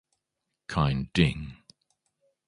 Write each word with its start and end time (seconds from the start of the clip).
Kein 0.65 1.11
Ding. 1.15 1.57